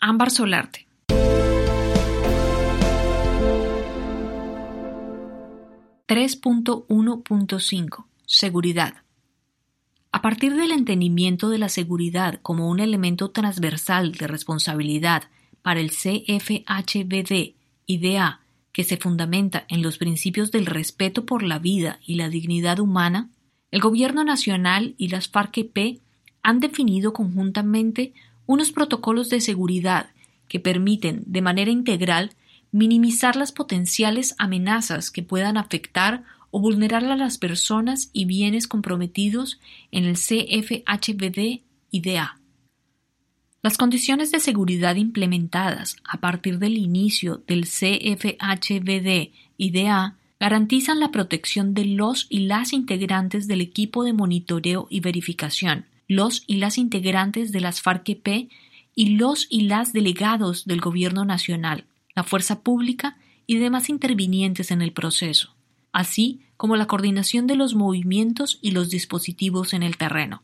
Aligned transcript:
Ámbar 0.00 0.30
Solarte. 0.30 0.86
(3.1.5) 6.06 8.06
Seguridad. 8.24 9.02
A 10.12 10.22
partir 10.22 10.54
del 10.54 10.70
entendimiento 10.70 11.48
de 11.48 11.58
la 11.58 11.68
seguridad 11.68 12.38
como 12.42 12.68
un 12.68 12.78
elemento 12.78 13.32
transversal 13.32 14.12
de 14.12 14.28
responsabilidad 14.28 15.24
para 15.62 15.80
el 15.80 15.90
CFHBD 15.90 17.56
y 17.86 17.98
DA 17.98 18.40
que 18.72 18.84
se 18.84 18.98
fundamenta 18.98 19.64
en 19.68 19.82
los 19.82 19.98
principios 19.98 20.52
del 20.52 20.66
respeto 20.66 21.26
por 21.26 21.42
la 21.42 21.58
vida 21.58 21.98
y 22.06 22.14
la 22.14 22.28
dignidad 22.28 22.78
humana, 22.78 23.30
el 23.72 23.80
Gobierno 23.80 24.22
Nacional 24.22 24.94
y 24.96 25.08
las 25.08 25.28
FARC-EP 25.28 26.00
han 26.44 26.60
definido 26.60 27.12
conjuntamente 27.12 28.14
unos 28.48 28.72
protocolos 28.72 29.28
de 29.28 29.42
seguridad 29.42 30.08
que 30.48 30.58
permiten 30.58 31.22
de 31.26 31.42
manera 31.42 31.70
integral 31.70 32.32
minimizar 32.72 33.36
las 33.36 33.52
potenciales 33.52 34.34
amenazas 34.38 35.10
que 35.10 35.22
puedan 35.22 35.58
afectar 35.58 36.24
o 36.50 36.58
vulnerar 36.58 37.04
a 37.04 37.14
las 37.14 37.36
personas 37.36 38.08
y 38.14 38.24
bienes 38.24 38.66
comprometidos 38.66 39.60
en 39.92 40.06
el 40.06 40.14
CFHBD 40.14 41.60
y 41.90 42.00
DA. 42.00 42.40
Las 43.62 43.76
condiciones 43.76 44.30
de 44.30 44.40
seguridad 44.40 44.96
implementadas 44.96 45.96
a 46.02 46.18
partir 46.18 46.58
del 46.58 46.78
inicio 46.78 47.42
del 47.46 47.66
CFHBD 47.66 49.30
y 49.58 49.70
DA 49.72 50.16
garantizan 50.40 51.00
la 51.00 51.10
protección 51.10 51.74
de 51.74 51.84
los 51.84 52.26
y 52.30 52.46
las 52.46 52.72
integrantes 52.72 53.46
del 53.46 53.60
equipo 53.60 54.04
de 54.04 54.14
monitoreo 54.14 54.86
y 54.88 55.00
verificación, 55.00 55.84
los 56.08 56.42
y 56.46 56.56
las 56.56 56.78
integrantes 56.78 57.52
de 57.52 57.60
las 57.60 57.80
FARC-EP 57.80 58.48
y 58.94 59.10
los 59.10 59.46
y 59.48 59.62
las 59.62 59.92
delegados 59.92 60.64
del 60.64 60.80
Gobierno 60.80 61.24
Nacional, 61.24 61.86
la 62.16 62.24
Fuerza 62.24 62.62
Pública 62.62 63.18
y 63.46 63.58
demás 63.58 63.88
intervinientes 63.88 64.72
en 64.72 64.82
el 64.82 64.92
proceso, 64.92 65.54
así 65.92 66.40
como 66.56 66.74
la 66.74 66.86
coordinación 66.86 67.46
de 67.46 67.54
los 67.54 67.74
movimientos 67.74 68.58
y 68.60 68.72
los 68.72 68.90
dispositivos 68.90 69.72
en 69.72 69.84
el 69.84 69.96
terreno. 69.96 70.42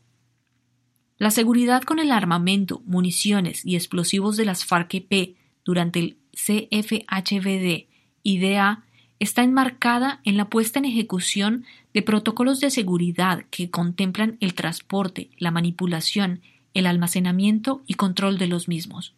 La 1.17 1.31
seguridad 1.31 1.83
con 1.83 1.99
el 1.99 2.11
armamento, 2.11 2.81
municiones 2.85 3.65
y 3.65 3.75
explosivos 3.75 4.37
de 4.37 4.45
las 4.45 4.65
FARC-EP 4.65 5.35
durante 5.63 5.99
el 5.99 6.17
CFHBD 6.33 7.87
y 8.23 8.39
DA 8.39 8.85
está 9.19 9.43
enmarcada 9.43 10.19
en 10.23 10.37
la 10.37 10.49
puesta 10.49 10.79
en 10.79 10.85
ejecución 10.85 11.65
de 11.93 12.01
protocolos 12.01 12.59
de 12.59 12.69
seguridad 12.69 13.45
que 13.49 13.69
contemplan 13.69 14.37
el 14.39 14.53
transporte, 14.53 15.29
la 15.37 15.51
manipulación, 15.51 16.41
el 16.73 16.87
almacenamiento 16.87 17.83
y 17.87 17.93
control 17.93 18.37
de 18.37 18.47
los 18.47 18.67
mismos. 18.67 19.13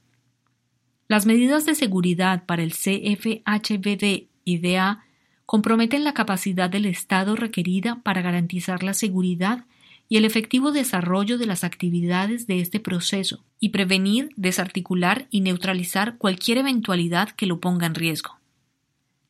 Las 1.08 1.26
medidas 1.26 1.66
de 1.66 1.74
seguridad 1.74 2.46
para 2.46 2.64
el 2.64 2.74
CFHBD 2.74 4.28
y 4.44 4.58
DA 4.60 5.04
comprometen 5.46 6.04
la 6.04 6.14
capacidad 6.14 6.70
del 6.70 6.86
Estado 6.86 7.36
requerida 7.36 8.02
para 8.04 8.22
garantizar 8.22 8.84
la 8.84 8.94
seguridad 8.94 9.66
y 10.10 10.18
el 10.18 10.26
efectivo 10.26 10.72
desarrollo 10.72 11.38
de 11.38 11.46
las 11.46 11.64
actividades 11.64 12.48
de 12.48 12.60
este 12.60 12.80
proceso 12.80 13.44
y 13.60 13.70
prevenir, 13.70 14.30
desarticular 14.36 15.28
y 15.32 15.42
neutralizar 15.42 16.18
cualquier 16.18 16.60
eventualidad 16.60 17.30
que 17.30 17.46
lo 17.46 17.60
ponga 17.60 17.88
en 17.88 17.96
riesgo. 17.96 18.38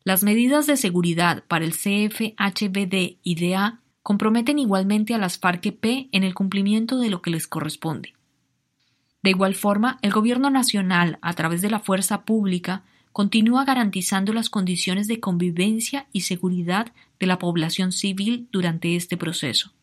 Las 0.08 0.24
medidas 0.24 0.68
de 0.68 0.78
seguridad 0.78 1.44
para 1.50 1.66
el 1.66 1.74
CFHBD 1.74 3.18
y 3.24 3.36
DA 3.36 3.82
comprometen 4.04 4.58
igualmente 4.58 5.14
a 5.14 5.18
las 5.18 5.38
FARC-EP 5.38 6.08
en 6.14 6.24
el 6.24 6.34
cumplimiento 6.34 6.98
de 6.98 7.10
lo 7.10 7.22
que 7.22 7.30
les 7.30 7.46
corresponde. 7.46 8.14
De 9.22 9.32
igual 9.32 9.54
forma, 9.54 10.00
el 10.02 10.14
Gobierno 10.14 10.50
Nacional, 10.50 11.20
a 11.22 11.34
través 11.34 11.62
de 11.62 11.70
la 11.70 11.82
fuerza 11.82 12.22
pública, 12.22 12.84
continúa 13.12 13.66
garantizando 13.66 14.32
las 14.32 14.50
condiciones 14.50 15.10
de 15.10 15.20
convivencia 15.20 16.08
y 16.14 16.22
seguridad 16.22 16.94
de 17.20 17.28
la 17.28 17.38
población 17.38 17.92
civil 17.92 18.48
durante 18.50 18.96
este 18.96 19.18
proceso. 19.18 19.74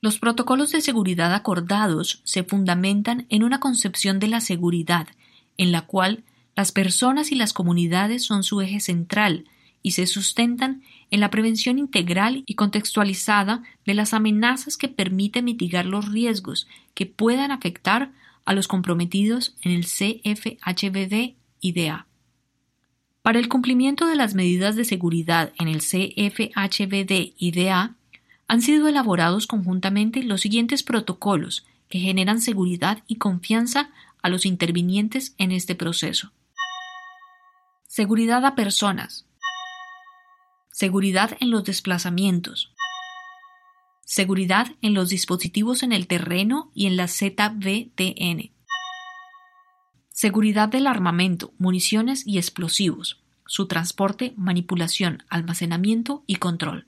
Los 0.00 0.20
protocolos 0.20 0.70
de 0.70 0.82
seguridad 0.82 1.34
acordados 1.34 2.20
se 2.22 2.44
fundamentan 2.44 3.26
en 3.28 3.42
una 3.42 3.58
concepción 3.58 4.20
de 4.20 4.28
la 4.28 4.40
seguridad, 4.40 5.08
en 5.56 5.72
la 5.72 5.82
cual 5.82 6.22
las 6.56 6.72
personas 6.72 7.30
y 7.30 7.34
las 7.34 7.52
comunidades 7.52 8.24
son 8.24 8.42
su 8.42 8.62
eje 8.62 8.80
central 8.80 9.44
y 9.82 9.92
se 9.92 10.06
sustentan 10.06 10.82
en 11.10 11.20
la 11.20 11.30
prevención 11.30 11.78
integral 11.78 12.42
y 12.46 12.54
contextualizada 12.54 13.62
de 13.84 13.94
las 13.94 14.14
amenazas 14.14 14.76
que 14.76 14.88
permite 14.88 15.42
mitigar 15.42 15.86
los 15.86 16.10
riesgos 16.10 16.66
que 16.94 17.06
puedan 17.06 17.52
afectar 17.52 18.10
a 18.46 18.54
los 18.54 18.68
comprometidos 18.68 19.54
en 19.62 19.72
el 19.72 19.84
CFHBD 19.84 21.34
y 21.60 21.72
DA. 21.72 22.06
Para 23.22 23.38
el 23.38 23.48
cumplimiento 23.48 24.06
de 24.06 24.16
las 24.16 24.34
medidas 24.34 24.76
de 24.76 24.84
seguridad 24.84 25.52
en 25.58 25.68
el 25.68 25.80
CFHBD 25.80 27.34
y 27.36 27.52
DA, 27.52 27.94
han 28.48 28.62
sido 28.62 28.88
elaborados 28.88 29.46
conjuntamente 29.46 30.22
los 30.22 30.40
siguientes 30.40 30.82
protocolos 30.82 31.66
que 31.88 31.98
generan 31.98 32.40
seguridad 32.40 33.02
y 33.06 33.16
confianza 33.16 33.90
a 34.22 34.28
los 34.28 34.46
intervinientes 34.46 35.34
en 35.38 35.52
este 35.52 35.74
proceso. 35.74 36.32
Seguridad 37.96 38.44
a 38.44 38.54
personas. 38.54 39.24
Seguridad 40.70 41.34
en 41.40 41.50
los 41.50 41.64
desplazamientos. 41.64 42.70
Seguridad 44.04 44.66
en 44.82 44.92
los 44.92 45.08
dispositivos 45.08 45.82
en 45.82 45.94
el 45.94 46.06
terreno 46.06 46.70
y 46.74 46.88
en 46.88 46.98
la 46.98 47.08
ZBTN. 47.08 48.50
Seguridad 50.10 50.68
del 50.68 50.86
armamento, 50.86 51.54
municiones 51.56 52.26
y 52.26 52.36
explosivos, 52.36 53.22
su 53.46 53.66
transporte, 53.66 54.34
manipulación, 54.36 55.22
almacenamiento 55.30 56.22
y 56.26 56.36
control. 56.36 56.86